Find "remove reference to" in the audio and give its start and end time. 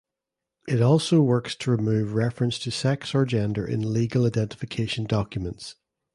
1.69-2.71